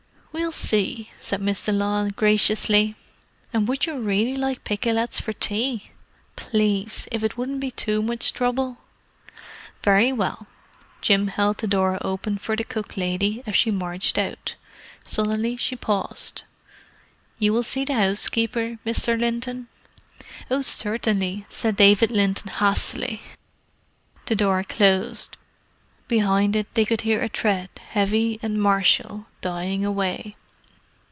"We'll 0.33 0.53
see," 0.53 1.09
said 1.19 1.41
Miss 1.41 1.65
de 1.65 1.73
Lisle 1.73 2.09
graciously. 2.11 2.95
"And 3.51 3.67
would 3.67 3.85
you 3.85 3.99
really 3.99 4.35
like 4.37 4.63
pikelets 4.63 5.19
for 5.19 5.33
tea?" 5.33 5.91
"Please—if 6.37 7.21
it 7.21 7.37
wouldn't 7.37 7.59
be 7.59 7.69
too 7.71 8.01
much 8.01 8.31
trouble." 8.33 8.77
"Very 9.83 10.13
well." 10.13 10.47
Jim 11.01 11.27
held 11.27 11.57
the 11.57 11.67
door 11.67 11.97
open 12.01 12.37
for 12.37 12.55
the 12.55 12.63
cook 12.63 12.95
lady 12.95 13.43
as 13.45 13.57
she 13.57 13.71
marched 13.71 14.17
out. 14.17 14.55
Suddenly 15.03 15.57
she 15.57 15.75
paused. 15.75 16.43
"You 17.37 17.51
will 17.51 17.63
see 17.63 17.83
the 17.83 17.93
housekeeper, 17.95 18.77
Mr. 18.85 19.19
Linton?" 19.19 19.67
"Oh, 20.49 20.61
certainly!" 20.61 21.45
said 21.49 21.75
David 21.75 22.09
Linton 22.09 22.51
hastily. 22.51 23.21
The 24.25 24.37
door 24.37 24.63
closed; 24.63 25.35
behind 26.07 26.57
it 26.57 26.67
they 26.73 26.83
could 26.83 27.01
hear 27.01 27.21
a 27.21 27.29
tread, 27.29 27.69
heavy 27.91 28.37
and 28.43 28.61
martial, 28.61 29.25
dying 29.39 29.85
away. 29.85 30.35